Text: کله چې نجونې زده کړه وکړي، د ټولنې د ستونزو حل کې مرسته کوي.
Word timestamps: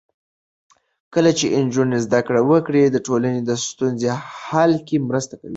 کله 1.13 1.31
چې 1.37 1.45
نجونې 1.65 1.97
زده 2.05 2.19
کړه 2.27 2.41
وکړي، 2.51 2.83
د 2.89 2.97
ټولنې 3.07 3.41
د 3.43 3.51
ستونزو 3.65 4.09
حل 4.45 4.71
کې 4.87 4.97
مرسته 5.09 5.33
کوي. 5.39 5.49